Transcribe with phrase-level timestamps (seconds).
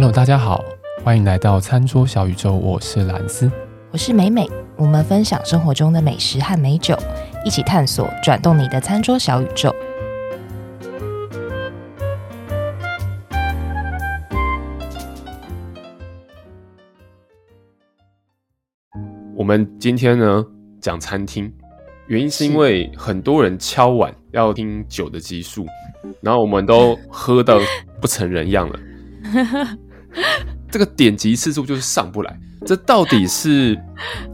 [0.00, 0.64] Hello，大家好，
[1.04, 3.52] 欢迎来到餐桌小宇宙，我是兰斯，
[3.90, 6.96] 我是美美，我们分享生活中的美食和美酒，
[7.44, 9.70] 一起探索转动你的餐桌小宇宙。
[19.36, 20.42] 我们今天呢
[20.80, 21.52] 讲餐厅，
[22.06, 25.66] 原因是因为很多人敲碗要听酒的集数，
[26.22, 27.58] 然后我们都喝到
[28.00, 28.80] 不成人样了。
[30.70, 33.76] 这个点击次数就是上不来，这到底是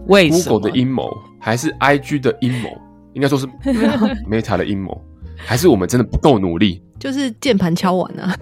[0.07, 2.71] Google 的阴谋，还是 IG 的阴谋？
[3.15, 3.47] 应该说是
[4.31, 5.01] Meta 的阴谋，
[5.37, 6.83] 还是我们真的不够努力？
[6.99, 8.37] 就是键盘敲完啊，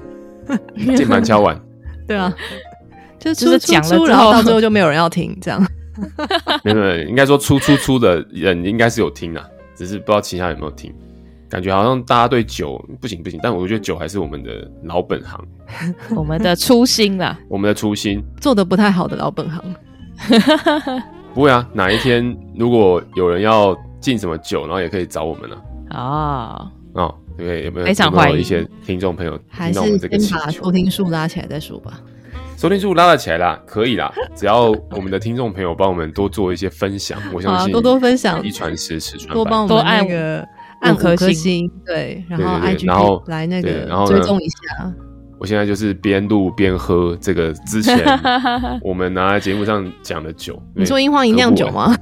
[0.97, 1.61] 键盘敲完，
[2.09, 2.35] 对啊，
[3.19, 5.65] 就是出出出，然后到最后就没有人要听，这样。
[6.65, 9.45] 没有没有，应该说出出出的人应该是有听啊，
[9.77, 10.93] 只是不知道其他有没有听。
[11.55, 15.41] 感觉好像大家对酒不行不行，但我觉得酒还是我们的老本行，
[16.17, 19.63] 我们的初心啦，我们的初心做的不太好的老本行。
[21.33, 25.57] 不会啊，哪一天如果有人要进什么酒，然后也可以找我们了
[25.91, 26.71] 啊。
[26.95, 32.01] 哦，哦，对，有没有非常欢迎有有一些听众朋友听到我们这个，还是先把收听数拉起来再说吧。
[32.57, 40.45] 收听数拉得起来啦，可以啦，只要我们的听众朋友帮我们多做一些分享，我相信多多分享，一传十，十传百，多帮我们那个。
[40.85, 43.69] 按颗星，对，然后 IG 然后来那个
[44.07, 44.93] 追踪一下。
[45.39, 47.99] 我现在就是边录边喝这个 之前
[48.83, 50.63] 我们拿在节目上讲的酒。
[50.75, 51.95] 你说樱花银酿酒吗？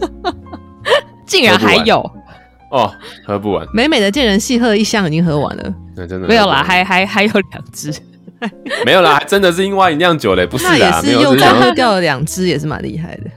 [1.26, 1.98] 竟然还有
[2.70, 2.90] 哦，
[3.24, 3.66] 喝不完。
[3.74, 7.92] 美美的见人细喝一箱已经喝完了，那真的没有啦，还还还有两支，
[8.84, 13.30] 没有啦，真的是樱花银酿酒嘞，不是啦，也是又再喝掉了两支，也是蛮厉害的。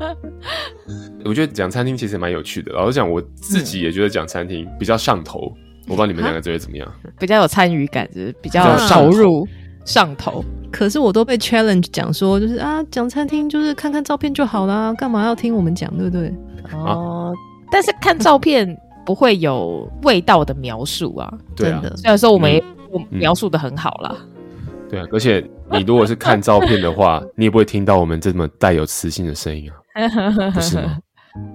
[1.24, 5.52] 我觉得讲餐厅其实蛮有趣的，老实讲，我自己也觉得讲餐厅比较上头。
[5.56, 6.90] 嗯、我不知道你们两个觉得怎么样？
[7.18, 9.46] 比较有参与感，就是比较投入
[9.84, 10.44] 上头。
[10.72, 16.32] 可是我都被 challenge 讲说，就是啊，讲餐厅就是看看照片就好啦，干嘛要听我们讲，对不对？
[16.72, 17.34] 哦，
[17.72, 21.82] 但是看照片不会有味道的描述啊，对啊。
[21.96, 22.62] 虽然说我们也
[23.08, 24.16] 描述的很好啦、
[24.88, 25.06] 对啊。
[25.10, 29.74] 而且你如果是看照片的话，你也不会听到我们这么带有磁性的声音啊，
[30.54, 30.98] 不是吗？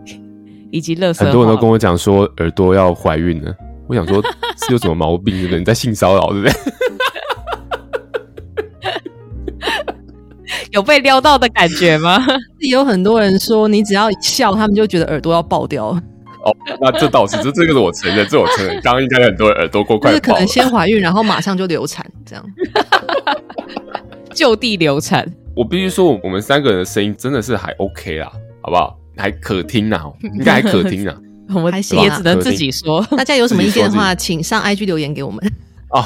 [0.72, 3.54] 以及乐色，很多人都跟我讲说耳朵要怀孕了。
[3.88, 4.22] 我想说，
[4.58, 5.34] 是有什么毛病？
[5.36, 5.60] 对不对？
[5.60, 6.56] 你在性骚扰，对不对？
[10.72, 12.20] 有被撩到的感觉吗？
[12.60, 15.86] 有很多人说，你只要一笑，他们就觉得耳朵要爆掉。
[15.88, 16.02] 哦，
[16.82, 18.80] 那这倒是，这这个是我承认，这我承认。
[18.82, 22.44] 刚刚应该很多人耳朵过快，就是可能先怀孕，然后马上就流产，这样
[24.34, 25.26] 就地流产。
[25.56, 28.98] 我必须说，我们三个人的声音真的是还 OK 啦，好不好？
[29.18, 30.02] 还可听呐，
[30.38, 31.16] 应该还可听呐。
[31.54, 33.02] 我们还行，也只能自己说。
[33.16, 35.40] 大家有什么意见的话，请上 IG 留言给我们。
[35.92, 36.04] 哦，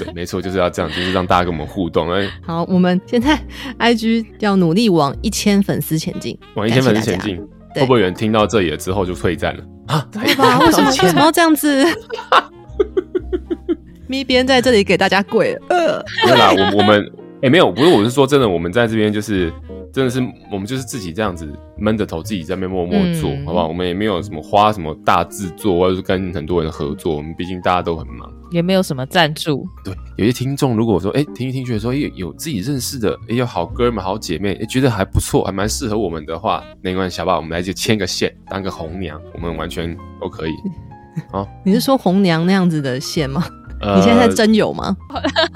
[0.00, 2.10] 对，没错，就是要这样，就是让大家跟我们互动。
[2.10, 3.38] 哎，好，我们现在
[3.78, 7.36] IG 要努力往一千粉丝前进，往一千粉丝前进。
[7.74, 9.62] 会不会有人听到这里了之后就退战了？
[9.86, 10.58] 啊，对吧？
[10.58, 11.84] 为什么为什么要这样子？
[14.08, 15.60] 咪边在这里给大家跪了。
[15.68, 17.08] 呃，没有啦，我我们。
[17.38, 19.52] 哎、欸，没有，不是，我是说真的，我们在这边就是，
[19.92, 23.68] 真的是我们就是自己这样子闷着头，自己在那边默默做，嗯、好不好？
[23.68, 29.64] 我们也没有什么花什么大制作，或者是跟很多人合作，我们毕竟大家都很忙，也没有什么赞助。
[29.84, 37.36] 对，有些听众如果说，哎、欸，听一听觉得说，有有自己认识的，哎、欸，有好哥们、好姐妹，哎、欸，觉得还不错，还蛮适合我们的话，没关系，好不好？
[37.36, 40.54] 我们来就牵个线，当个红娘，我们完全都可以。
[41.30, 43.44] 好， 你是说红娘那样子的线吗？
[43.80, 44.96] 呃、你现在在征友吗？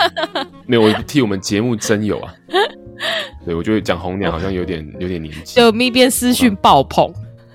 [0.67, 2.35] 没有，我替我们节目真有啊。
[3.45, 5.57] 对，我觉得讲红娘好像有点有点年纪。
[5.57, 7.13] 就咪边私讯爆棚，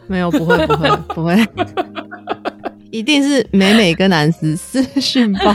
[0.07, 1.47] 没有，不会，不会，不会，
[2.91, 5.53] 一定是美美跟南斯私讯爆。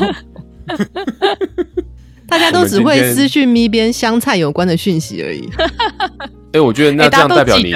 [2.26, 5.46] 大家都只会私讯咪边香菜有关的讯息而已。
[5.58, 7.74] 哎、欸，我觉得那这样代表你，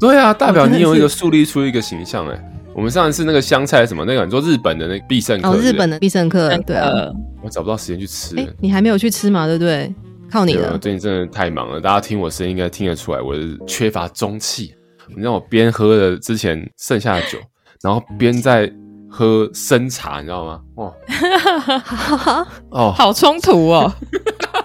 [0.00, 2.53] 对啊，代表你有一个树立出一个形象哎。
[2.74, 6.90] 我们上一次那个香菜什么那个，你说日本的那个必胜客，哦，日本的必胜客，对啊，
[7.42, 8.36] 我找不到时间去吃。
[8.36, 9.46] 哎，你还没有去吃嘛？
[9.46, 9.94] 对不对？
[10.30, 10.70] 靠你了。
[10.72, 14.74] 我最近真的太忙了，大家听我声音应该听得出来，我是缺乏中气。
[15.14, 17.38] 你让我边喝了之前剩下的酒，
[17.82, 18.68] 然后边在
[19.08, 20.60] 喝生茶，你知道吗？
[20.76, 20.92] 哇，
[22.70, 23.92] 哦，好冲突哦。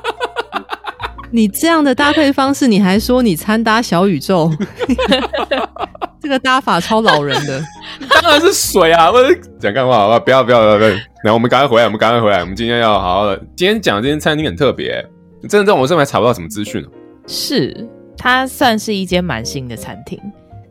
[1.32, 4.52] 你这样的搭配方式，你还说你参搭小宇宙？
[6.22, 7.64] 这个搭法超老人的，
[8.22, 9.10] 当然是水啊！
[9.10, 9.24] 我
[9.60, 10.20] 讲干话好不好？
[10.20, 10.90] 不要不要不要！
[11.24, 12.42] 来，我们赶快回来，我们赶快回来。
[12.42, 13.38] 我们今天要好好的。
[13.56, 15.04] 今天讲的这间餐厅很特别，
[15.48, 16.86] 真的在我这边还查不到什么资讯。
[17.26, 17.88] 是，
[18.18, 20.20] 它算是一间蛮新的餐厅，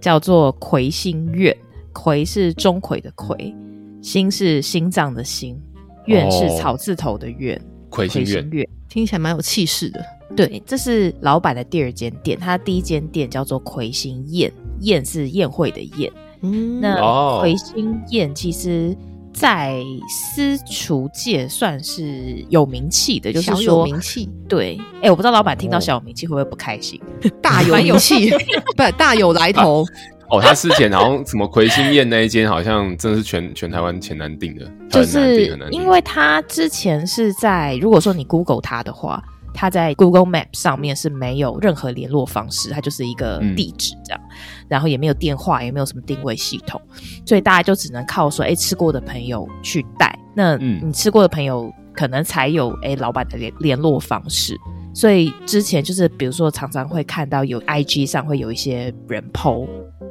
[0.00, 1.56] 叫做魁星苑。
[1.94, 3.54] 魁是钟馗的魁，
[4.02, 5.60] 心是心脏的心，
[6.04, 7.58] 苑是草字头的苑。
[7.88, 8.22] 魁星
[8.52, 10.04] 苑，听起来蛮有气势的。
[10.36, 16.12] 对，这是老板的第二间店，他第一间店叫做魁星宴，宴是宴会的宴。
[16.42, 18.96] 嗯，那魁星宴其实，
[19.32, 24.28] 在私厨界算是有名气的，就是说小有名气。
[24.48, 27.00] 对，哎，我不知道老板听到小有名气会不会不开心？
[27.24, 28.30] 哦、 大有名气，
[28.76, 29.84] 不大有来头。
[30.30, 39.24] 哦，他之前好像什么魁星宴那一间，好像真的是全全台湾前难定的，就是因为他之前是在，如果说你 Google 他的话。
[39.60, 44.36] 他在 Google Map 上面是没有任何联络方式，它就是一个地址这样，嗯、
[44.68, 46.80] 然后也没有电话，也没有什么定位系统，
[47.26, 50.16] 所以大家就只能靠说，哎，吃过的朋友去带。
[50.32, 54.56] 那你吃过的朋友可能才有哎老板的联联络方式，
[54.94, 59.66] 所以之前就是比如说常常会看到有 IG 上会有一些人 po，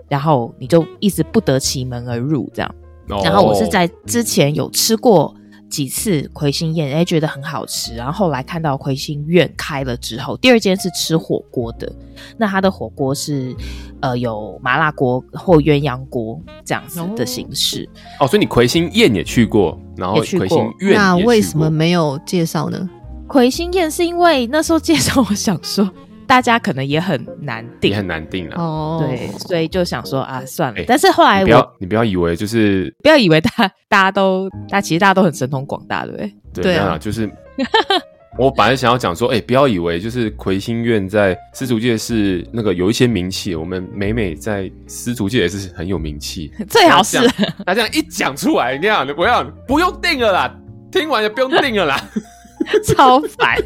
[0.09, 2.75] 然后你就一直不得其门而入这样。
[3.07, 5.33] 哦、然后我是在之前有吃过。
[5.69, 7.95] 几次魁星宴，哎，觉得很好吃。
[7.95, 11.91] 然后后来看到魁星苑开了之后，第二间是吃火锅的。
[12.37, 13.55] 那它的火锅是
[14.01, 17.87] 呃有麻辣锅或鸳鸯锅这样子的形式。
[18.19, 22.89] 哦，所以你魁星宴也去过，然后魁星苑那为什么没有介绍呢？
[23.27, 25.89] 魁星宴是因为那时候介绍，我想说。
[26.27, 28.55] 大家可能也很难定，也很难定了。
[28.57, 30.79] 哦，对，所以就想说啊，算了。
[30.79, 36.33] 欸、但是后来我，你不要，你不要以为就是不要以为大家大家都，大家其实大家都很神通广大，对不对？
[36.53, 37.29] 对，对啊，就是
[38.37, 47.17] 我本来想要讲说，哎、欸，不要以为就是魁星院在私厨界是那个有一些名气，我们美美在私厨界也是很有名气， 最好是。
[47.65, 50.55] 那这样一讲出来，你看，不要不用定了啦，
[50.91, 51.99] 听完就不用定了啦，
[52.85, 53.57] 超烦。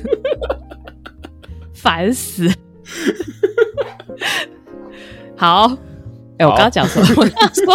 [1.81, 2.47] 烦死！
[5.35, 5.67] 好，
[6.37, 7.07] 哎、欸，我刚刚讲什么？
[7.23, 7.73] 我刚说，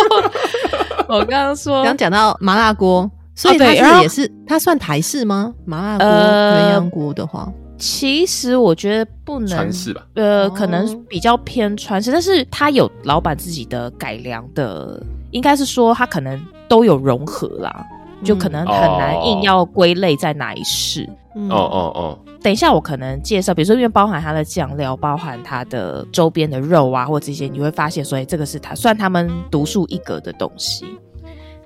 [1.09, 5.53] 我刚刚说，刚讲到麻辣锅，所以它是也是它算台式吗？
[5.65, 17.85] 麻辣锅、鸳鸯锅的话，其实我觉得不能川式吧，呃，可能比较偏川式，但是它有老板自己的改良的，应该是说它可能都有融合啦，
[18.23, 21.09] 就可能很难硬要归类在哪一式。
[21.51, 22.19] 哦哦哦。
[22.43, 30.87] 等一下，我可能介绍，比如说因为包含它的酱料，包含它的周边的肉啊，或这些，你会发现，所以这个是它算他们独树一格的东西。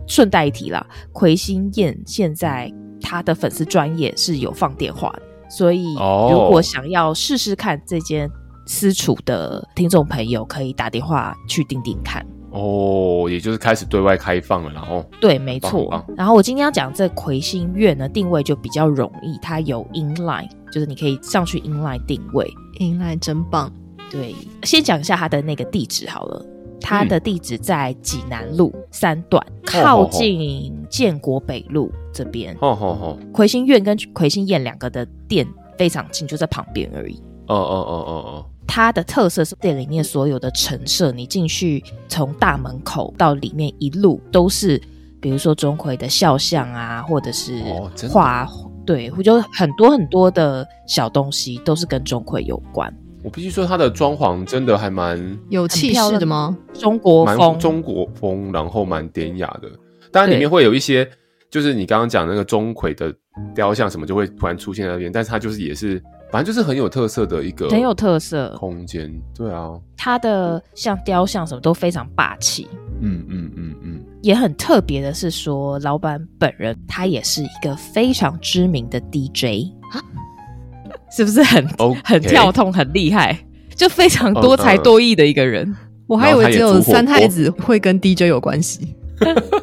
[0.06, 8.28] 顺带一提啦，魁星宴现在他的粉丝专业是有放电话的，所以如果想要试试看这间
[8.66, 12.26] 私厨的听众朋友，可以打电话去订订看。
[12.50, 16.04] 哦，也就是开始对外开放了，然后对，没错。
[16.16, 20.48] 然后我今天要讲这魁星苑呢，定位就比较容易，它有 inline。
[20.72, 22.48] 就是你可以上去 inline 定位
[22.78, 23.72] ，inline 真棒。
[24.08, 26.46] 对，先讲一下它的那个地址好了。
[26.80, 32.54] 它的地址在济南路三段，嗯、靠近建国北路这边。
[32.60, 33.18] 哦哦哦。
[33.32, 35.46] 魁星苑跟魁星宴两个的店
[35.76, 37.20] 非常近，就在旁边而已。
[37.48, 38.46] 哦哦哦哦哦。
[38.70, 44.80] 它的特色是店里面所有的陈设，你进去从大门口到里面一路都是，
[45.20, 47.60] 比如说钟馗的肖像啊，或者是
[48.08, 48.44] 画。
[48.44, 52.92] 哦对，我就很多很多的小东西都是跟钟馗有关。
[53.22, 56.56] 我必须说，它的装潢真的还蛮有气势的吗？
[56.72, 59.70] 中国风，中国风，然后蛮典雅的。
[60.10, 61.08] 当然里面会有一些，
[61.50, 63.14] 就是你刚刚讲那个钟馗的
[63.54, 65.12] 雕像什么，就会突然出现在那边。
[65.12, 69.10] 但是它就是也是，反正就是很有特色的一个很有特色空间。
[69.34, 72.68] 对啊，它的像雕像什么都非常霸气。
[73.00, 74.04] 嗯嗯嗯嗯。
[74.22, 79.72] 也很特别的是说，老板本人他也是一个非常知名的 DJ，
[81.10, 82.00] 是不是很 Okay.
[82.04, 83.36] 很跳痛很厉害，
[83.74, 85.66] 就非常多才多艺的一个人。
[85.66, 85.74] Uh, uh.
[86.06, 88.94] 我还以为只有三太子会跟 DJ 有关系。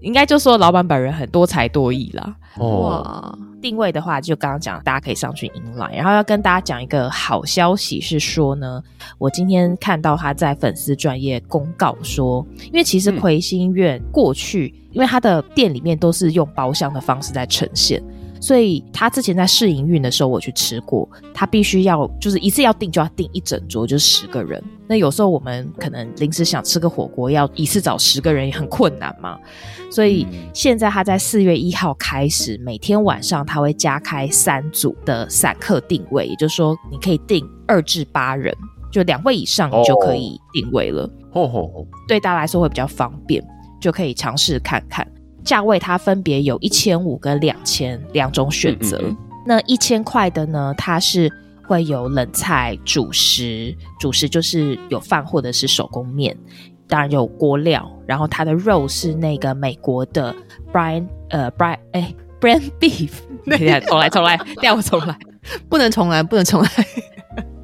[0.00, 2.34] 应该就说老板本人很多才多艺啦。
[2.58, 5.94] 哇，定位的话就刚刚讲，大家可以上去 inline。
[5.94, 8.82] 然后要跟大家讲一个好消息是说呢，
[9.16, 18.02] 我今天看到他在粉丝专业公告说，因为其实魁星院过去，嗯、因为他的店里面都是用包厢的方式在呈现。
[18.42, 21.08] 所以他之前在试营运的时候，我去吃过。
[21.32, 24.60] 他必须要就是一次要订就要订一整桌，就是十个人。
[24.88, 29.38] 那有时候我们可能临时想吃个火锅，要一次找十个人也很困难嘛。
[29.88, 38.52] 所以现在他在四月一号开始，每天晚上他会加开三组的散客定位，也就是说你可以订二至八人，
[38.90, 41.04] 就两位以上你就可以定位了。
[41.32, 43.40] 哦哦哦，对大家来说会比较方便，
[43.80, 45.06] 就可以尝试看看。
[45.44, 48.98] 价位它分别有一千五跟两千两种选择。
[49.02, 51.30] 嗯嗯嗯，那一千块的呢，它是
[51.66, 56.36] 会有冷菜、主食，主食就是有饭或者是手工面，
[56.86, 57.90] 当然有锅料。
[58.06, 60.34] 然后它的肉是那个美国的
[60.72, 63.10] Brian 呃 Brian 哎 brand beef，
[63.46, 65.16] 对呀，重来重来，调我重来，
[65.68, 66.68] 不能重来，不能重来。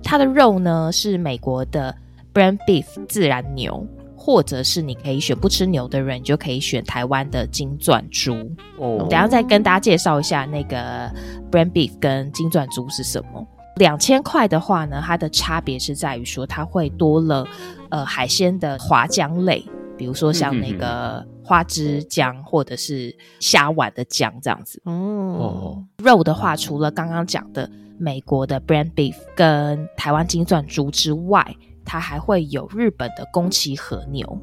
[0.03, 1.95] 它的肉呢是美国的
[2.33, 3.87] brand beef 自然牛，
[4.29, 8.35] 或者是你可以选不吃牛的人，你就可以选台湾的金钻猪。
[8.77, 11.11] 哦，我等下再跟大家介绍一下那个
[11.51, 13.49] brand beef 跟金钻猪是什么。
[13.77, 17.49] 两千块的话呢，它的差别是在于说它会多了
[17.89, 19.65] 呃海鲜的滑浆类，
[19.97, 24.79] 比如说像那个花枝浆或者是虾丸的浆这样子。
[24.85, 31.57] 哦，肉的话，除了刚刚讲的美国的 brand beef 跟台湾金钻猪之外，
[31.89, 34.43] 它还会有日本的宫崎和牛。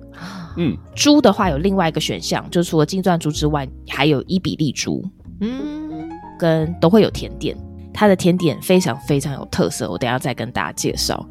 [0.57, 5.03] 嗯，猪的话有另外一个选项，就除了金钻猪之外，还有伊比利猪。
[5.41, 6.09] 嗯，
[6.39, 7.55] 跟都会有甜点。
[7.93, 11.25] 它的甜点非常非常有特色，我等一下再跟大家介绍。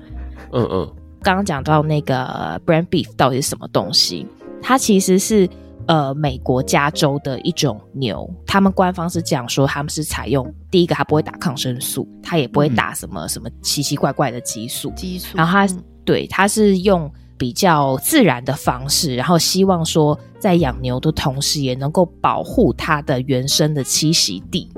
[0.52, 4.26] 嗯嗯，刚刚讲到那个 brand beef 到底是什么东西？
[4.62, 5.46] 它其实是
[5.86, 15.36] 呃美国加州的一种牛，他们官方是这样说，他们是采用第一个，它不会打抗生素，它也不会打什么什么奇奇怪怪的激素，激素。
[15.36, 24.70] 然后它、嗯、对，他是用比较自然的方式，然后希望说在养牛的同时，也能够保护它的原生的栖息地。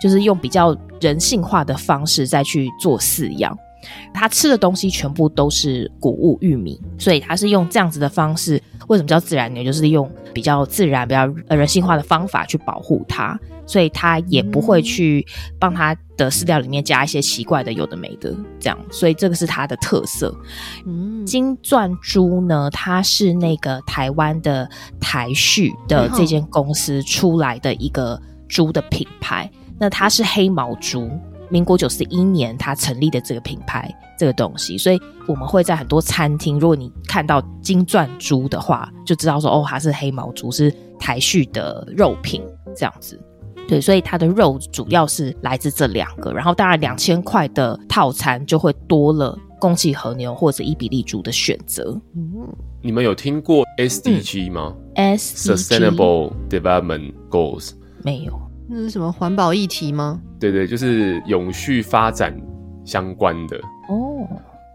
[0.00, 3.56] 就是用比较人性化的方式再去做饲养，
[4.12, 8.62] 他吃的东西全部都是谷物玉米，所以他是用这样子的方式。
[8.88, 9.64] 为什么叫自然牛？
[9.64, 15.24] 就是用比较自然、比较人性化的方法去保护它，所以它也不会去
[15.58, 18.76] 帮它的饲料里面加一些奇怪的有的没的这样。
[18.90, 20.34] 所以这个是它的特色。
[20.84, 24.68] 嗯，金钻猪呢，它是那个台湾的
[25.00, 29.50] 台畜的这间公司出来的一个猪的品牌。
[29.78, 31.08] 那它是黑毛猪，
[31.52, 42.42] 民国九十一年它成立的这个品牌，这个东西，所以我们会在很多餐厅，如果你看到金钻猪的话，就知道说哦，它是黑毛猪，是台畜的肉品
[42.74, 43.20] 这样子。
[43.68, 52.00] 对，所以它的肉主要是来自这两个，然后当然两千块的套餐就会多了宫崎和牛或者伊比利猪的选择。
[52.16, 52.48] 嗯，
[52.80, 58.40] 你们有听过 SDG 吗？Sustainable Development Goals 没有。
[58.74, 60.18] 那是什么环保议题吗？
[60.40, 62.34] 对对，就是永续发展
[62.86, 63.58] 相关的
[63.90, 64.26] 哦。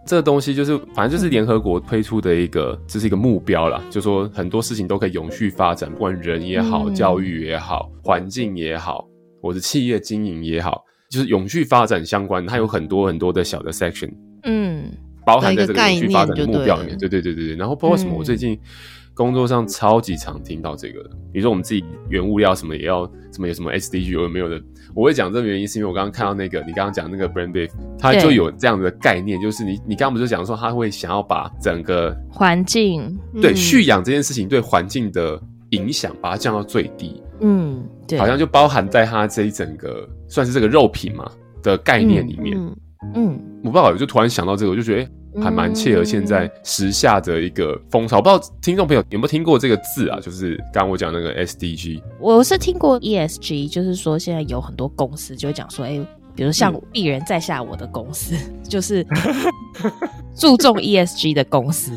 [0.06, 3.82] 这个东西就是，反正就是联合国推出的一个，这是一个目标啦。
[3.90, 9.08] 就说很多事情都可以永续发展，不管人也好，嗯、教育也好，环境也好，
[9.42, 14.14] 或者企业经营也好，就是永续发展相关，它有很多很多的小的 section，
[14.44, 14.92] 嗯，
[15.26, 16.98] 包含在这个永续发展的目标里面。
[17.00, 17.56] 对对对对对。
[17.56, 18.58] 然后不知道为什么我最近。
[19.18, 24.62] 工作上超级常听到这个的，比如说我们自己原物料什么也要什么有什么 SDG 有没有的，
[24.94, 33.18] 我会讲这个原因是因为我刚刚看到那个你刚刚讲那个 brand beef，它就有这样的概念，就是你你刚刚不是讲说他会想要把整个环境。
[33.42, 41.28] 对蓄养这件事情对环境的影响把它降到最低，嗯，对，好像就包含在它这一整个算是这个肉品嘛
[41.64, 42.76] 的概念里面，嗯，
[43.16, 45.12] 嗯，我不知道，我就突然想到这个，我就觉得。
[45.42, 50.20] 还蛮切合现在时下的一个风潮，不知道听众朋友有没有听过这个字啊？
[50.20, 59.06] 就是刚刚我讲那个 SDG，我是听过 ESG，就是说现在有很多公司就会讲说，哎、欸，比如像鄙人在下我的公司，嗯、 就是
[60.36, 61.92] 注重 ESG 的公司，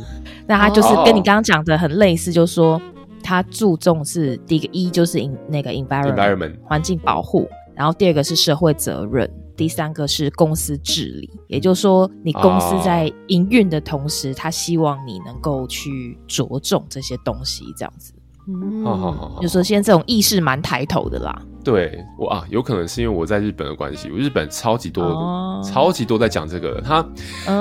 [0.47, 2.81] 那他就是跟你刚刚讲的很类似，就是说
[3.23, 9.31] 他注重是第一个 E 就是 in 那个 environment 环境保护，然后第二个是社会责任。
[9.61, 18.14] 第三个是公司治理，也就是说，你公司在营运的同时，他希望你能够去着重这些东西，这样子。
[18.49, 21.43] 嗯，好好好，就说现在这种意识蛮抬头的啦。
[21.62, 27.07] 对，我啊，有可能是因为我在日本的关系，日本超级多，哦、超级多在讲这个，他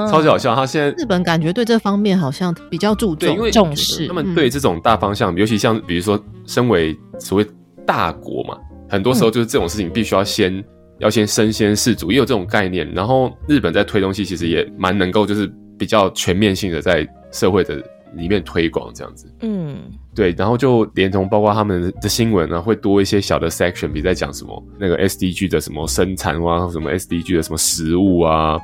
[0.09, 0.55] 超级好笑。
[0.55, 4.07] 他现在日本感觉对这方面好像比较注重，因为重视。
[4.07, 7.45] 他们对这种大方向，嗯、尤其像比如说，身为所谓
[7.85, 10.63] 大国嘛，很多时候就是这种事情必须要先。
[10.99, 12.89] 要先身先士卒，也有这种概念。
[12.93, 17.81] 然后日本在推东西，其实也蛮能够，就是比较全面性的在社会的
[18.15, 19.31] 里面推广这样子。
[19.41, 19.77] 嗯，
[20.15, 20.33] 对。
[20.37, 28.57] 然后就连同包括他们的新闻呢，会多一些小的 section，比如在讲什么那个 SDG 的什么生产啊，什么 SDG 的什么食物啊，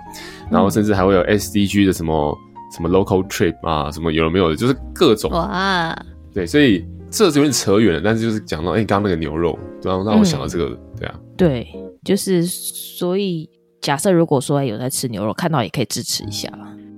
[0.51, 2.38] 然后甚至还会有 SDG 的什么
[2.75, 5.96] 什么 local trip 啊，什么有没有的，就是各种哇。
[6.34, 11.68] 对，所以这有点扯远了，但是就是讲到哎，刚刚那个牛肉，然后让我想到这个，嗯、对啊，对。
[12.04, 13.50] 就是，所以
[13.82, 16.48] 假设如果说有在吃牛肉，看到也可以支持一下。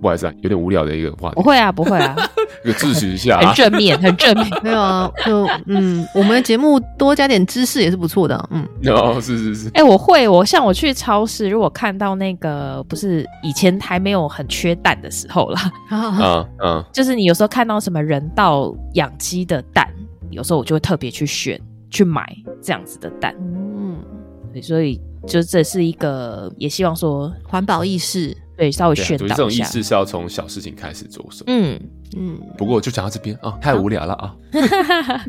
[0.02, 1.36] 不好意思啊，有点无聊的一个话题。
[1.36, 2.14] 不会啊，不会啊，
[2.64, 4.48] 一个支持一下， 很正面，很正面。
[4.62, 8.50] 没有啊，就嗯，我们的节目多加点知识也是不错的。
[8.52, 9.68] 嗯，哦，是是是。
[9.70, 19.88] 哎、欸，我会，我像我去超市，如果看到那个不是以前还没有很缺蛋的时候啦，嗯嗯，就是你有时候看到什么人道养鸡的蛋，
[20.38, 23.36] 有时候我就会特别去选去买这样子的蛋。
[23.40, 23.98] 嗯
[24.62, 29.36] 所以就这是一个，也希望说环保意识，对，稍微宣导一下。
[29.36, 31.44] 这种意识是要从小事情开始着手。
[31.48, 31.80] 嗯
[32.16, 32.40] 嗯。
[32.58, 34.36] 不过就讲到这边啊，太无聊了啊。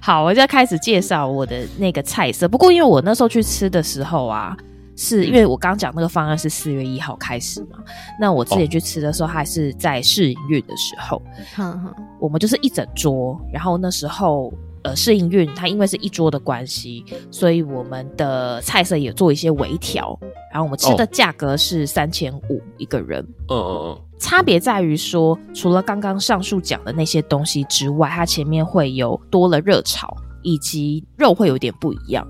[0.00, 2.48] 好，我就要开始介绍我的那个菜色。
[2.48, 4.56] 不过因为我那时候去吃的时候啊。
[4.96, 7.78] 是因为我刚讲那个方案是四月一号开始嘛？
[8.20, 11.20] 那我之前去吃的时候还是在试营运的时候，
[11.58, 20.18] 哦、我们就是一整桌，然后那时候呃试营运它因为是一桌的关系，所以我们的菜色也做一些微调，
[20.52, 23.20] 然后我们吃的价格是三千五一个人。
[23.48, 32.26] 嗯嗯嗯，差别在于说，除了刚刚上述讲的那些东西之外，它前面会有多了热炒，以及肉会有点不一样。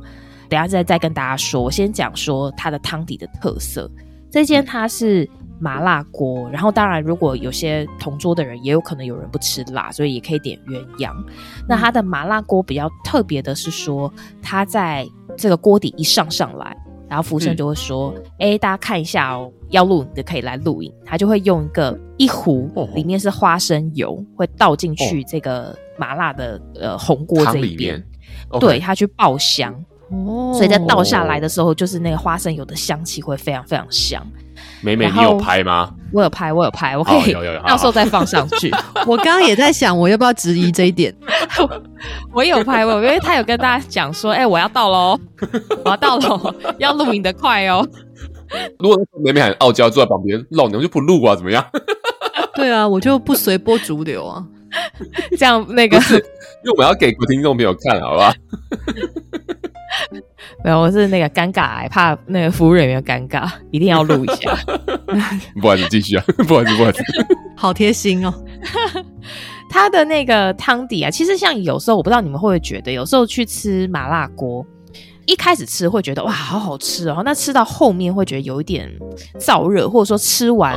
[0.49, 3.91] 等下再再跟大家说，我先讲说它的汤底的特色。
[4.31, 5.29] 这间它是
[5.61, 11.15] 麻辣锅，然后当然如果有些同桌的人也有可能有人不吃辣，所以也可以点鸳鸯。
[11.69, 16.77] 那它的麻辣锅比较特别的是说，它在这个锅底一上上来，
[17.09, 28.05] 然后福生就会说：“哎、嗯，大家看一下哦，要录影的可以来录影。”他就会用一个一壶，里面是花生油，会倒进去这个麻辣的呃红锅这一边，
[28.59, 29.73] 对，它去爆香。
[30.11, 34.25] 哦，所以在倒下来的时候，就是那个花生油的香气会非常非常香。
[34.81, 35.95] 美美，你有拍吗？
[36.13, 37.33] 我有拍，我有拍，我可以
[37.67, 38.71] 到时候再放上去。
[39.07, 41.15] 我刚刚也在想，我要不要质疑这一点？
[42.33, 45.19] 我有拍，我因为他有跟大家讲说，哎、欸，我要到喽，
[45.85, 47.87] 我要到喽，要录影的快哦。
[48.79, 51.65] 如果美美很傲娇坐在旁边，老娘就不录啊，怎么样？
[52.55, 54.45] 对啊，我就不随波逐流啊。
[55.39, 58.35] 这样那个，因为我们要给听众朋友看，好吧？
[60.65, 64.57] 没有，我是那个尴尬，怕那个服务人员尴尬， 一定要录一下。
[65.61, 67.03] 不好意思，继续啊， 不好意思，不好意思，
[67.55, 68.33] 好贴心哦。
[69.69, 74.65] 他的那个汤底啊，其实像有时候我不知道你们会不会觉得，有时候去吃麻辣锅。
[75.27, 78.91] 一开始吃会觉得哇，好好吃哦，那吃到后面会觉得有一点
[79.39, 80.75] 燥热，或者说吃完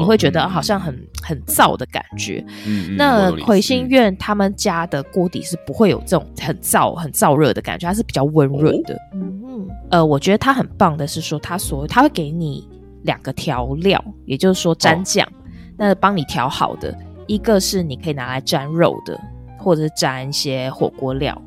[0.00, 2.44] 你会觉得好像很、嗯、很燥的感觉。
[2.66, 8.96] 嗯，那魁星苑他们家的锅底是不会有这种很燥、很燥热的感觉，它是比较温润的。
[9.14, 12.68] 嗯嗯，呃，我觉得它很棒的是说，它所它会给你
[13.02, 15.32] 两个调料，也就是说蘸酱，哦、
[15.78, 16.96] 那帮你调好的，
[17.26, 19.18] 一个是你可以拿来蘸肉的，
[19.58, 21.40] 或者是蘸一些火锅料。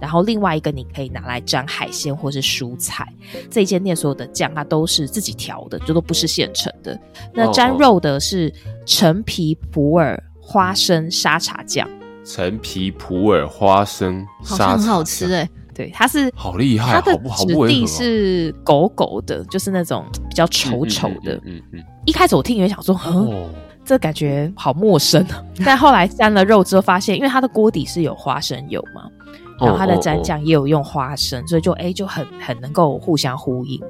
[0.00, 3.06] 然后另外一个你可以拿来沾海鲜或是蔬菜，
[3.50, 6.98] 这一间店所有的酱它都是自己调的，就都不是现成的。
[7.32, 8.52] 那沾肉的是
[8.84, 11.88] 陈皮普洱花生沙茶酱，
[12.24, 21.34] 陈皮普洱花生沙茶，好像很好吃哎、欸，对，它是好厉害，它的质地是狗狗的，就是那种比较稠稠的。
[21.36, 23.50] 嗯嗯，嗯，嗯，一开始我听你们想说，嗯、哦，
[23.84, 25.42] 这感觉好陌生啊。
[25.64, 29.10] 但后来沾了肉之后，发现因为它的锅底是有花生油嘛。
[29.58, 31.48] 然后它的蘸酱也有用花生，oh, oh, oh.
[31.48, 33.82] 所以就哎就很很能够互相呼应。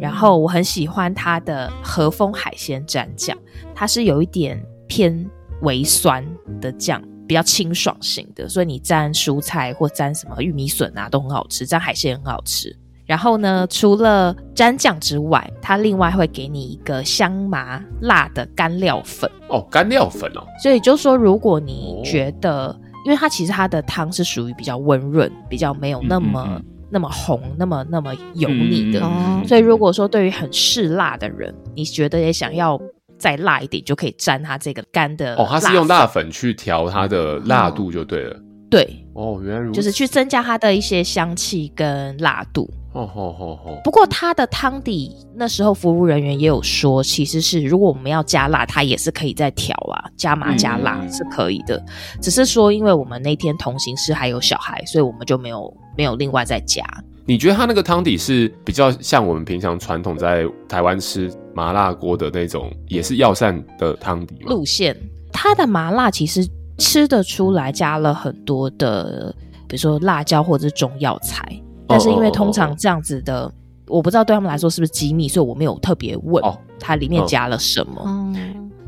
[0.00, 3.36] 然后我很喜欢它的和风海鲜蘸酱，
[3.74, 5.24] 它是有一点偏
[5.60, 6.26] 微酸
[6.60, 12.76] 的酱，比较清爽型的，所以你蘸蔬菜或蘸什么玉米笋啊都很好吃，蘸海鲜很好吃。
[13.04, 20.44] 然后呢，除了蘸酱之外，它另外会给你一个香麻辣的干料粉哦，干料粉哦。
[20.60, 22.76] 所以就说如果你觉得。
[23.06, 23.08] Oh.
[23.08, 32.76] 因为它其实它的汤是属于比较温润，比较没有那么、嗯嗯嗯、那么红，那么那么油腻的、嗯，所以如果说对于很嗜辣的人，你觉得也想要
[33.16, 38.34] 再辣一点，就可以沾它这个干的哦，它是用辣粉去调它的辣度就对了。
[38.36, 42.70] 嗯、对，哦，原来如此，就是去增加它的一些香气跟辣度。
[42.92, 43.80] 哦哦哦哦！
[43.84, 51.76] 不过它的汤底那时候服务人员也有说，其实是如果我们要加辣，它也是可以再调啊，加麻加辣是可以的。
[51.76, 51.86] 嗯、
[52.22, 56.82] 只是说，因为我们那天同行是还有小孩，所以我们就没有没有另外再加。
[57.26, 64.46] 你觉得它那个汤底是比较像我们平常传统在台湾吃麻辣锅的那种，也是药膳的汤底吗？
[64.46, 64.96] 路线，
[65.32, 66.48] 它的麻辣其实
[66.78, 69.34] 吃得出来加了很多的，
[69.66, 71.46] 比如说辣椒或者是中药材。
[71.88, 73.96] 但是因为通常这样子的，oh, oh, oh, oh.
[73.98, 76.42] 我不知道对他们来说是不是机密，所以我没有特别问
[76.80, 78.00] 它里面加了什么。
[78.00, 78.36] Oh.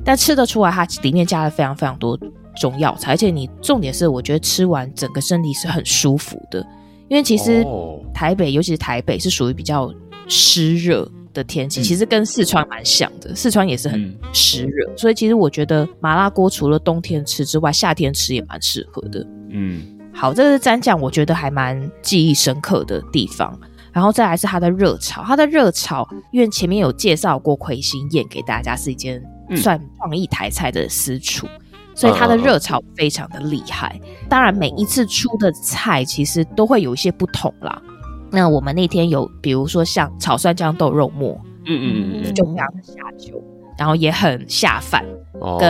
[0.05, 2.19] 但吃得出来，它里面加了非常非常多
[2.57, 6.67] 中药材，而且你重点是，我觉得吃完整个身体是很舒服的。
[7.09, 7.65] 因为其实
[8.13, 9.93] 台北，尤其是台北，是属于比较
[10.27, 19.25] 湿热的天气，其实跟四川蛮像的，四川也是很湿热，所以其实我觉得麻辣锅除了冬天吃之外，夏天吃也蛮适合的。
[19.51, 19.95] 嗯。
[20.13, 23.57] 好，这个是蘸酱，我觉得还蛮记忆深刻的地方。
[23.93, 29.23] 然后再来是它的热炒，它的热炒，因为前面有介绍过魁星宴给大家是一间
[29.57, 34.01] 算创意台菜的私厨，嗯，所以它的热炒非常的厉害。
[34.29, 37.81] 当然，每一次出的菜其实都会有一些不同啦。
[38.31, 43.43] 那我们那天有，比如说像炒蒜姜豆肉末，嗯嗯嗯，就非常的下酒，
[43.79, 45.05] 然后也很下饭，
[45.41, 45.69] 哦、跟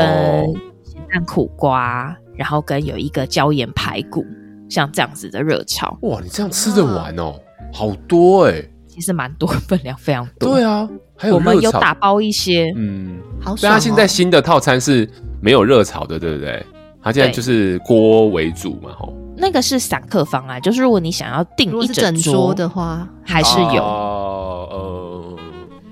[0.85, 4.25] 咸蛋苦瓜，然后跟有一个椒盐排骨，
[4.69, 5.97] 像这样子的热炒。
[6.03, 7.35] 哇，你这样吃得完哦，
[7.73, 10.55] 好多哎、欸，其实蛮多，分量非常多。
[10.55, 13.59] 对啊，还有我们有打包一些，嗯，好爽、哦。
[13.63, 15.09] 但他现在新的套餐是
[15.41, 16.65] 没有热炒的，对不对？
[17.01, 19.15] 它现在就是锅为主嘛，吼。
[19.41, 23.83] 那个是散客方案，就是如果你想要订一整桌的话，还是有。
[23.83, 25.37] 哦、呃，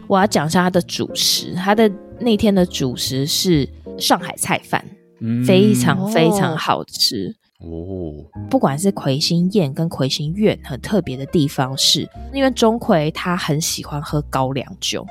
[0.08, 4.84] 我要讲一下它的主食，它的那天的主食是上海菜饭，
[5.20, 8.24] 嗯、非常非常好吃哦。
[8.50, 15.06] 不管是魁星宴跟魁星苑，很特别的地方是，因为钟馗他很喜欢喝高粱酒，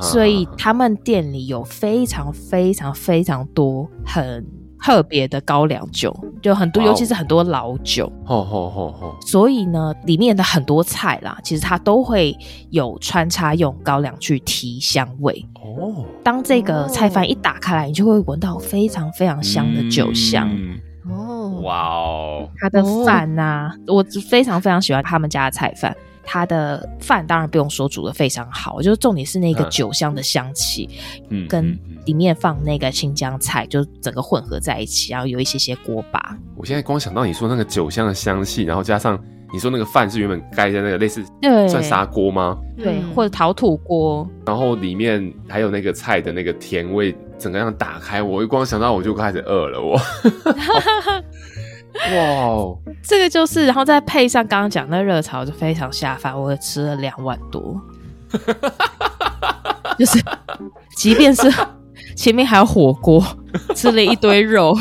[0.00, 4.46] 所以他们店里有非常非常非常多很。
[4.86, 8.06] 特别的高粱酒就很多，尤其是很多老酒。
[8.24, 9.16] 吼吼吼吼！
[9.20, 12.38] 所以呢，里面的很多菜啦，其实它都会
[12.70, 15.44] 有穿插用高粱去提香味。
[15.54, 20.48] 哦，当这个菜饭一打开来，你就会闻到非常非常香的酒香。
[21.10, 22.48] 哦，哇哦！
[22.60, 25.96] 它的饭呐、啊，我非常非常喜欢他们家的菜饭。
[26.26, 30.90] 它的饭当然不用说，煮的非常好，就是重点是那个酒香的香气，
[31.30, 36.36] 嗯，跟里面放那个新疆菜，就整个混合在一起，然后有一些些锅巴。
[36.56, 39.18] 我现在光想到你说那个酒香的香气，然后加上
[39.52, 42.58] 你说那个饭是原本盖在那个类似对算砂锅吗？
[42.76, 49.96] 对，或者陶土锅，然后里面还有那个菜的那个甜味，整个样打开，我一光想到我就开始饿了，我。
[52.14, 56.38] 哇，wow，这个就是，然后再配上刚刚讲的热炒，就非常下饭。
[56.38, 57.80] 我吃了两碗多，
[59.98, 60.22] 就是，
[60.96, 61.52] 即便是
[62.14, 63.24] 前面还有火锅，
[63.74, 64.76] 吃了一堆肉，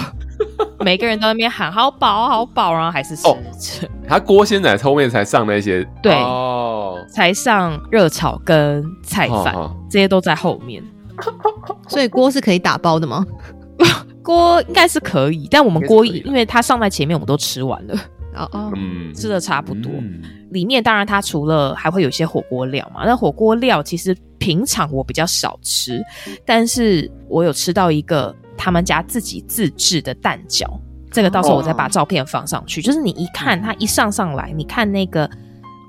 [0.80, 3.23] 每个人都在那边喊好饱好饱，然后还是吃
[3.60, 3.89] 吃。
[4.08, 10.84] 他锅先在，后面才上那些，对，哦，才上热炒跟菜饭，哦哦，这些都在后面。
[11.88, 13.25] 所以锅是可以打包的吗？
[14.25, 17.95] 锅应该是可以，但我们锅因为它上在前面，我们都吃完了，
[18.33, 18.73] 哦哦，
[19.15, 19.91] 吃的差不多。
[20.49, 26.03] 里面当然它除了还会有一些火锅料嘛，那火锅料其实平常我比较少吃，
[26.45, 30.65] 但是我有吃到一个他们家自己自制的蛋饺，
[31.11, 32.81] 这个到时候我再把照片放上去。
[32.81, 35.29] 就是你一看它一上上来，你看那个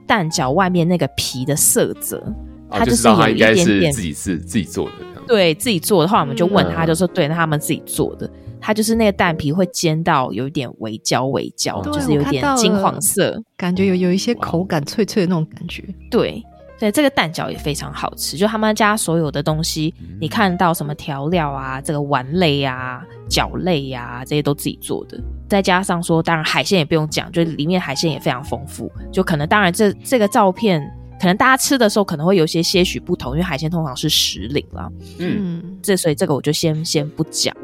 [0.07, 2.23] 蛋饺外面那个皮的色泽，
[2.71, 5.16] 它就是有一点点自己是自己做的。
[5.27, 15.83] 对自己做的话，我们就问他，就说对，那他们自己做的，他就是那个蛋皮会煎到有一点微焦微焦，就是有点金黄色，感觉有有一些口感脆脆的那种感觉。
[16.11, 16.43] 对，
[16.79, 30.83] 对，这个蛋饺也非常好吃，就他们家所有的东西，你看到什么调料啊，这个丸类啊、饺类呀、啊，这些都自己做的，再加上说，当然海鲜也不用讲，就里面海鲜也非常丰富，就可能当然这这个照片。
[31.19, 34.91] 可能大家吃的时候可能会有些些许不同，因为海鲜通常是时令啦。
[35.19, 37.57] 嗯，这所以这个我就先先不讲。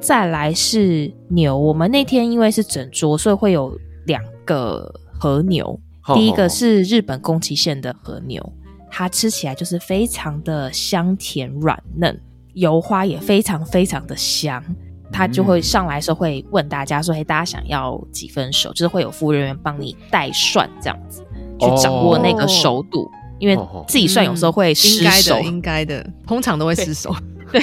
[0.00, 5.78] 再来是牛，我们那天因为是整桌，所以会有两个和牛。
[6.14, 8.52] 第一个是日本宫崎县的和牛，
[8.90, 12.20] 它吃起来就是非常的香甜软嫩，
[12.52, 14.62] 油花也非常非常的香。
[15.10, 21.23] 它就会上来的时候会问大家说：“嘿，大家想要几分熟？”就是会有服务人员帮你带涮这样子。
[21.58, 27.14] 去掌握那个熟度，oh, 因为自己涮有时候会失手，应该的，通常都会失手。
[27.52, 27.62] 对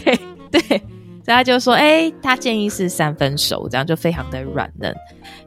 [0.52, 4.96] 对，所以他就说，哎、欸，他建议是三分熟，这样就非常的软嫩，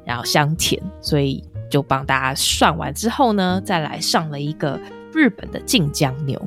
[0.04, 4.78] 然后香甜，所以就帮大家涮完之后呢，再来上了一个
[5.12, 6.40] 日本的晋江牛。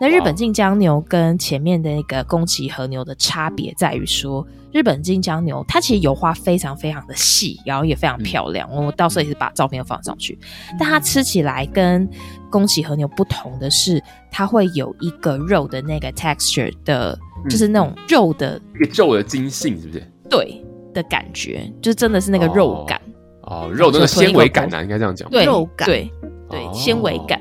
[0.00, 8.68] 那日本近江牛跟前面的那个宫崎和牛的差别在于说，日本近江牛它其实油花非常非常的细，然后也非常漂亮。
[8.70, 10.36] 我到时候也是把照片放上去。
[10.78, 12.08] 但它吃起来跟
[12.50, 14.02] 宫崎和牛不同的是，
[14.32, 17.16] 它会有一个肉的那个 texture 的，
[17.48, 20.02] 就是那种肉的一个肉的筋性，是不是？
[20.28, 20.60] 对
[20.92, 23.00] 的感觉，就是真的是那个肉感
[23.42, 25.30] 哦，肉的那个纤维感啊，应该这样讲。
[25.30, 26.10] 对，肉感，对
[26.50, 27.40] 对，纤维感，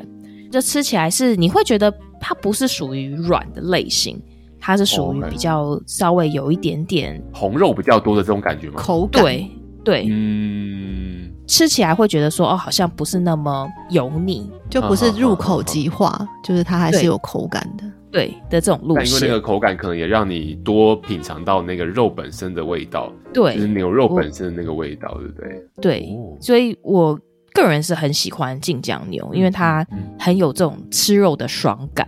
[0.52, 1.92] 就吃起来是你会觉得。
[2.26, 4.18] 它不是属于软的类型，
[4.58, 8.76] 它是属于比较稍微有一点点红肉比较多的这种感觉吗？
[8.78, 9.52] 口感对
[9.84, 19.04] 对，嗯，吃起来会觉得说哦，好像不是那么油腻，就不是入口即化，啊啊啊啊，就是它还是有口感的，对，的这种路线。
[19.04, 25.62] 但因为那个口感可能也让你多品尝到那个肉本身的味道，对，就是牛肉本身的那个味道，对不对？
[25.82, 27.20] 对，哦，所以我。
[27.54, 29.86] 个人是很喜欢晋江牛，因为它
[30.20, 32.08] 很有这种吃肉的爽感。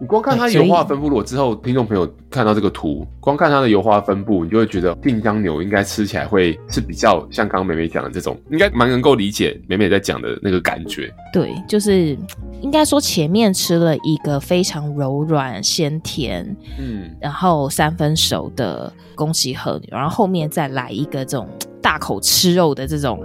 [0.00, 11.12] 你光看它油画分布，如果之后听众朋友看到这个图，光看它的油画分布，你就会觉得近江牛应该吃起来会是比较像刚刚美美讲的这种，应该蛮能够理解美美在讲的那个感觉。
[11.32, 12.16] 对，就是
[12.60, 16.46] 应该说前面吃了一个非常柔软鲜甜，
[16.78, 21.48] 嗯，然后三分熟的宫崎和牛，然后后面再来一个这种
[21.80, 23.22] 大口吃肉的这种，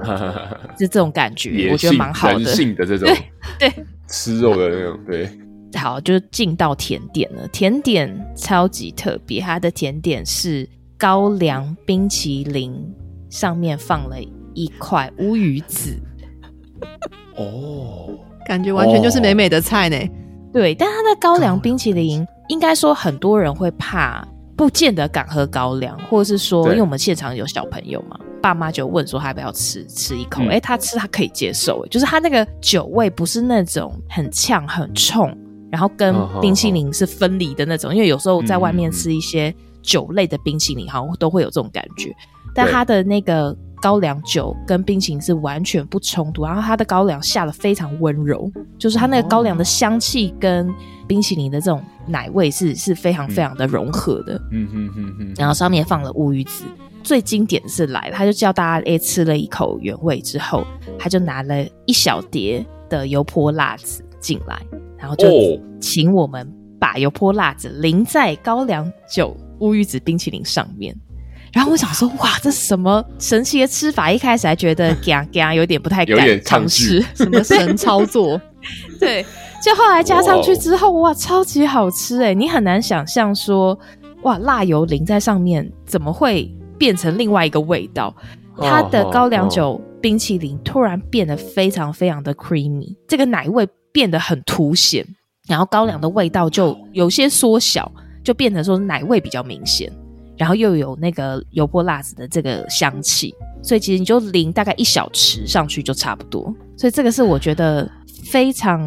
[0.78, 3.08] 就 这种感觉，我觉得蛮好的，人性的这种，
[3.60, 5.30] 对，对吃肉的那种，对。
[5.76, 7.48] 好，就进到甜点了。
[7.48, 12.94] 甜点超级特别，它的甜点是高粱冰淇淋，
[13.28, 14.18] 上面放了
[14.54, 15.98] 一块乌鱼子。
[17.36, 18.08] 哦，
[18.46, 19.98] 感觉完全就是美美的菜呢。
[20.54, 24.24] 对，但它的高粱冰淇淋，应该说很多人会怕，
[24.56, 35.34] 不见得敢喝高粱，或者是说，因为我们现场有小朋友嘛，爸妈就问说他要不要吃，吃一口，哎、嗯，他吃他可以接受，就是他那个酒味不是那种很呛很冲。
[35.71, 39.51] 然后跟冰淇淋是分离的那种，因为有时候在外面吃一些
[39.82, 42.13] 酒类的冰淇淋，好像都会有这种感觉。
[42.53, 50.71] 但他的那个高粱酒跟冰淇淋是完全不冲突，然后它的高粱下的非常温柔，就是它那个高粱的香气跟
[51.08, 54.36] 冰淇淋的这种奶味是是非常非常的融合的。
[54.51, 55.34] 嗯嗯嗯嗯。
[55.36, 56.65] 然后上面放了乌鱼子，
[57.04, 60.66] 最经典的是来了，他就叫大家诶吃了一口原味之后，
[60.98, 64.60] 他就拿了一小碟的油泼辣子进来。
[64.98, 65.28] 然后就
[65.82, 70.96] 请我们把油泼辣子淋在高粱酒乌鱼子冰淇淋上面。
[71.52, 74.10] 然后我想说，哇，这是什么神奇的吃法？
[74.12, 78.42] 一开始还觉得 嘎嘎有点不太敢尝试，什么神操作？
[78.98, 79.24] 对，
[79.62, 82.34] 就后来加上去之后，哇，超级好吃哎！
[82.34, 83.78] 你很难想象说，
[84.22, 88.15] 哇，辣油淋在上面怎么会变成另外一个味道？
[88.57, 93.67] 它的高粱酒冰淇淋突然变得非常非常的 creamy，这个奶味。
[93.93, 95.05] 变得很凸显，
[95.47, 97.91] 然后高粱的味道就有些缩小，
[98.23, 99.88] 就变成说奶味比较明显，
[100.36, 103.31] 然后又有那个油泼辣子的这个香气，
[103.62, 106.51] 所以其实你就淋大概一小匙上去就差不多。
[106.75, 107.88] 所以这个是我觉得
[108.31, 108.81] 非常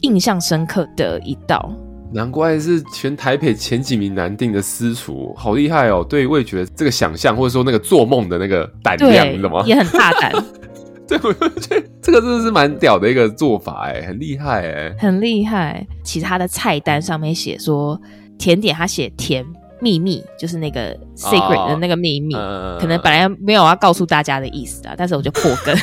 [0.00, 1.70] 印象深刻的一道。
[2.12, 6.04] 难怪是全台北前几名难定的私厨，好厉害哦！
[6.08, 9.62] 对味觉这个想象，或者说那个做梦的那个胆量，你知道吗？
[9.66, 10.32] 也很大胆。
[11.06, 15.86] 对，我觉得这个真的是蛮屌的一个做法，哎，很厉害，哎，很厉害。
[16.02, 17.98] 其他的菜单上面写说
[18.38, 19.44] 甜点，他写甜
[19.80, 25.76] 秘密，就是那个 secret 的那个秘密，哦、可能本来没有要告诉大家的意思啊，但是我就破梗。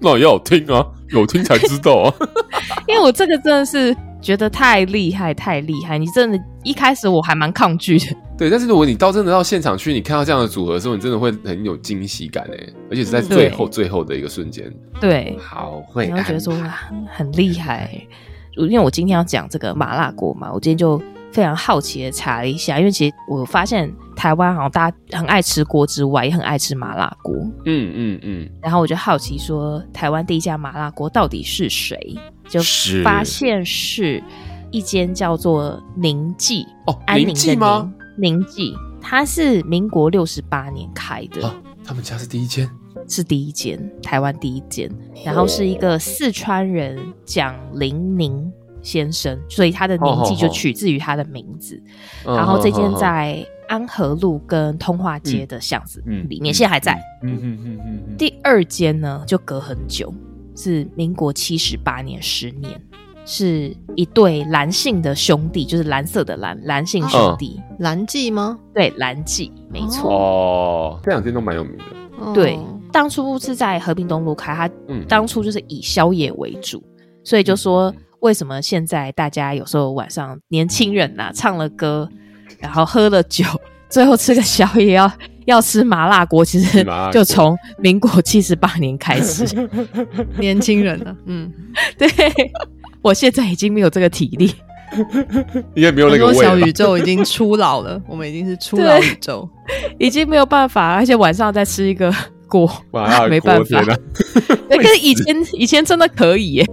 [0.00, 2.14] 那也有听啊，有听才知道啊。
[2.86, 5.98] 因为我这个真的是觉得太厉害，太厉害。
[5.98, 8.06] 你真的，一开始我还蛮抗拒的。
[8.36, 14.72] 对，但是如果你到真的到现场去，你看到这样的组合的时候，你真的会很有惊喜感哎，而且是在最后最后的一个瞬间。
[15.00, 16.78] 对，好会，然后觉得说哇，
[17.10, 17.90] 很厉害。
[18.56, 21.00] 因为我今天要讲这个麻辣锅嘛，我今天就
[21.30, 27.36] 非常好奇的查了一下，因为其实我发现台湾好像大家很爱吃锅之外，也很爱吃麻辣锅。
[27.66, 28.50] 嗯嗯嗯。
[28.60, 31.96] 然后我就好奇说，台湾第一家麻辣锅到底是谁？
[32.48, 32.60] 就
[33.04, 34.22] 发现是
[34.70, 37.94] 一间叫做宁记哦，安宁的宁，宁记吗？
[38.16, 41.46] 宁记，它是民国六十八年开的。
[41.46, 42.68] 啊，他们家是第一间，
[43.08, 44.90] 是第一间，台湾第一间。
[45.24, 51.80] 然后是一个四川人蒋林宁先生，所以他的宁记就取自于他的名字。
[52.24, 56.94] 然后这间在安和路跟通化街的巷子里面，现在还在。
[57.22, 58.16] 嗯嗯嗯嗯。
[58.16, 60.12] 第二间呢，就隔很久，
[60.58, 62.78] 是民国七十八年，十年。
[63.30, 68.58] 是一对蓝姓的兄弟，就是蓝色的蓝蓝姓兄弟，蓝记吗？
[68.72, 70.10] 对，蓝记没错。
[70.10, 71.84] 哦，这两间都蛮有名的。
[72.18, 72.58] 哦、对，
[72.90, 74.70] 当初是在和平东路开，他
[75.06, 82.08] 当初就是以宵夜为主，嗯、所以就说为什么现在大家有时候晚上年轻人呐、啊、唱了歌，
[82.58, 83.44] 然后喝了酒，
[83.90, 85.06] 最后吃个宵夜要
[85.48, 89.44] 要吃麻辣锅，其实就从民国七十八年开始，
[90.38, 91.52] 年轻人了，嗯，
[91.98, 92.08] 对。
[93.00, 94.52] 我现在已经没有这个体力，
[95.74, 96.34] 因为没有那个味。
[96.34, 99.48] 小宇宙已经初老了， 我们已经是初老宇宙，
[99.98, 102.12] 已经没有办法，而且晚上再吃一个
[102.48, 103.82] 锅，啊、没办法。
[104.68, 106.66] 可是以前以前真的可以耶，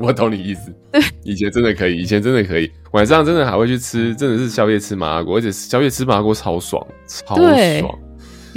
[0.00, 0.74] 我懂你意思。
[0.90, 7.98] 对，以前真的可以，以前真的可以，晚上真的还会去吃，真的是宵夜吃麻辣锅，而且宵夜吃麻辣锅超爽，超爽。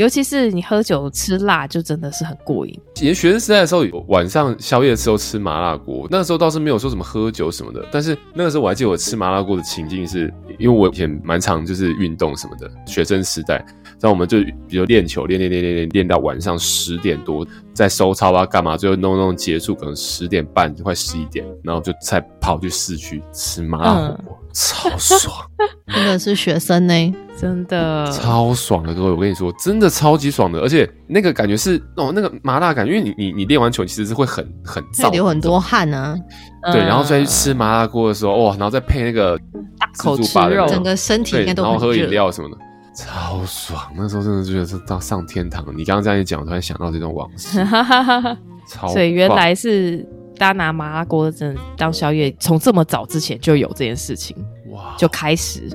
[0.01, 2.73] 尤其是你喝酒吃辣，就真的是很过瘾。
[2.95, 7.85] 以前学生时代的时候，晚上宵夜的时候吃麻辣锅，那个时候倒是没有说什么喝酒什么的。
[7.91, 13.63] 但是那个时候我还记得我吃麻辣锅的情境是，因为我以前蛮常就是运动什么的，学生时代
[14.01, 25.31] 像我们就比如练球，练练练练练练到晚上十点多，再收操啊干嘛，最后弄弄结束，可能十点半快十一点，然后就再跑去市区吃麻辣火锅，嗯、超爽！
[25.93, 36.17] 真的是学生呢，真的超爽的各位，我跟你说，真的超级爽的，而且那个感觉是哦，那个麻辣感，因为你你你练完球其实是会很很燥，流很多汗啊。
[36.71, 39.37] 对，然后再去吃麻辣锅的时候，哇，然后再配那个
[39.77, 42.57] 大口吃肉，整个身体应该都很，然后喝饮料什么的。
[42.93, 43.81] 超爽！
[43.95, 45.65] 那时候真的觉得是到上天堂。
[45.77, 47.65] 你刚刚这样一讲，我突然想到这种往事。
[48.93, 49.97] 所以原来是
[50.37, 54.35] 大家拿麻辣锅真的当宵夜，从这么早之前就有这件事情，
[54.71, 55.69] 哇，就开始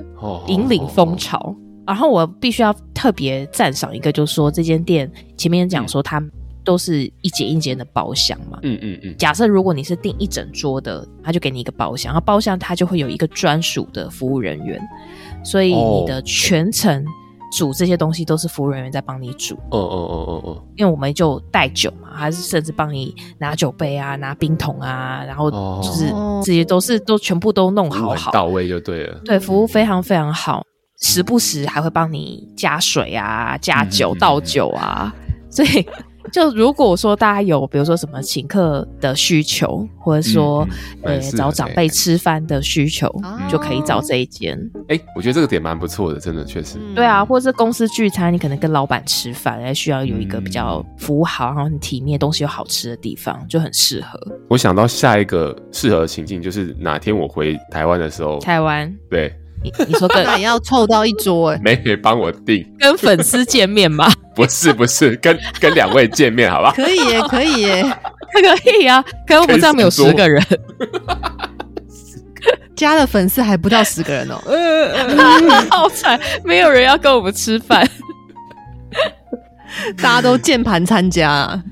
[0.46, 1.38] 引领风潮。
[1.38, 6.22] 哦哦哦哦，然后我必须要特别赞赏一个，就是说这间店前面讲说它
[6.66, 8.58] 都是一间一间的包厢嘛。
[8.62, 9.14] 嗯嗯嗯。
[9.16, 14.82] 假设如果你是订一整桌的，他就给你一个包厢，然后包厢它就会有一个专属的服务人员。
[15.44, 17.04] 所以你的全程
[17.52, 19.54] 煮这些东西都是服务人员在帮你煮。
[19.70, 20.64] 哦哦哦哦哦。
[20.76, 25.48] 因为我们就带酒嘛，还是甚至帮你拿酒杯啊、拿冰桶啊，然后
[25.80, 29.20] 就是这些都是都全部都弄好好到位就对了。
[29.24, 30.64] 对，服务非常非常好，
[31.00, 35.14] 时不时还会帮你加水啊、加酒、倒酒啊，
[35.48, 35.86] 所以。
[36.32, 40.66] 就如果说大家有比如说什么请客的需求，或者说
[41.02, 43.12] 呃找长辈吃饭的需求，
[43.48, 44.58] 就可以找这一间。
[44.88, 46.78] 哎，我觉得这个点蛮不错的，真的确实。
[46.94, 54.18] 对啊，或者是公司聚餐，你可能跟老板吃饭，还需要有一个比较服务好，然后很体面，东西又好吃的地方，就很适合。
[54.48, 59.34] 我想到下一个适合的情境，就是哪天我回台湾的时候，台湾对。
[59.62, 64.10] 你你说跟 也要凑到一桌哎，没人帮我订，跟粉丝见面吗？
[64.34, 66.72] 不是不是，跟跟两位见面，好吧？
[66.76, 67.82] 可以耶，可以耶，
[68.32, 69.02] 可以啊。
[69.26, 70.42] 可是我们这样没有十个人，
[72.76, 74.38] 加了粉丝还不到十个人哦。
[75.70, 77.88] 好惨，没有人要跟我们吃饭，
[79.96, 81.64] 大家都键盘参加啊，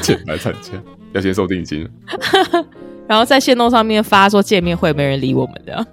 [0.00, 0.70] 键盘参加
[1.12, 1.86] 要先收定金。
[3.08, 5.86] 然后在线动上面发说见面会，没人理我们的，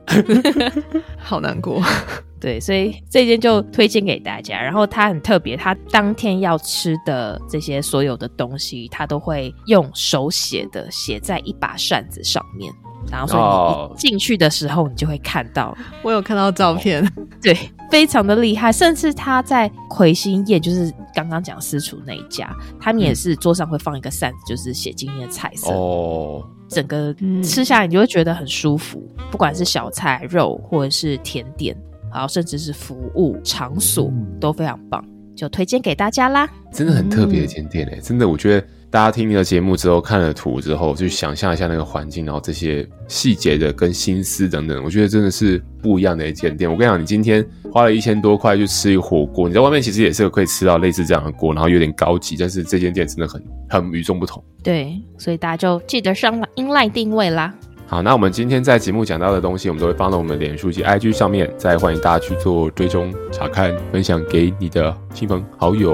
[1.17, 1.82] 好难过。
[2.39, 4.62] 对，所以这间就推荐给大家。
[4.62, 12.69] 然后它很特别，它当天要吃的这些所有的东西，它都会用手写的写在一把扇子上面。
[13.10, 15.67] 然后说你进去的时候，你就会看到。
[15.67, 15.78] Oh.
[16.04, 17.06] 我有看到照片，
[17.41, 17.58] 对，
[17.89, 18.73] 非常的厉害。
[18.73, 25.71] 甚至他在魁星宴，就是刚刚讲私厨那一家，他们也是桌上会放一个扇子，就是写今天的菜色。
[25.71, 26.45] 哦。
[26.74, 26.76] Oh.
[26.76, 29.02] 整个吃下来，你就会觉得很舒服。
[29.18, 31.76] 嗯、不管是小菜、肉，或者是甜点，
[32.12, 35.04] 然后甚至是服务场所，都非常棒，
[35.36, 36.50] 就推荐给大家啦。
[36.72, 38.68] 真的很特别的一间店诶，真的，我觉得。
[38.94, 46.72] 大家听了节目之后，看了图之后，去想象一下那个环境，然后这些细节的跟心思等等，我觉得真的是不一样的一间店。
[46.72, 54.44] 我跟你讲，你今天花了一千多块去吃一火锅，你在外面其实也是可以吃到类似这样的锅，然后有点高级，但是这间店真的很很与众不同。
[54.62, 57.52] 对，所以大家就记得上 inline 定位啦。
[57.94, 65.94] 好，那我们今天在节目讲到的东西，我们都会放到我们的脸书及 IG 上面，再欢迎大家去做追踪、查看、分享给你的亲朋好友，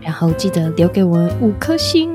[0.00, 2.10] 然后记得留给我们五颗星。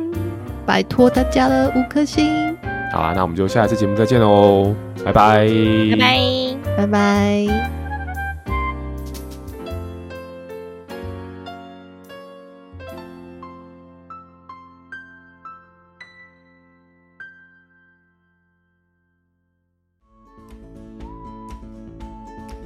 [0.66, 2.58] 拜托大家了，五颗星。
[2.92, 4.74] 好啊，那我们就下一次节目再见喽，
[5.06, 5.48] 拜拜，
[5.92, 7.79] 拜拜，拜拜。